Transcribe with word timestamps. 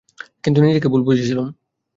কিন্তু 0.43 0.59
নিজেকে 0.61 0.87
ভুল 0.87 1.01
বুঝেছিলুম। 1.03 1.47